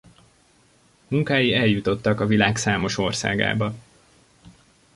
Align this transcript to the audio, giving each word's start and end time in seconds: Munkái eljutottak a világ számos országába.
Munkái 1.07 1.53
eljutottak 1.53 2.19
a 2.19 2.25
világ 2.25 2.55
számos 2.57 2.97
országába. 2.97 3.75